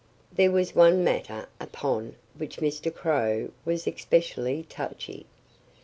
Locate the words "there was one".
0.33-1.03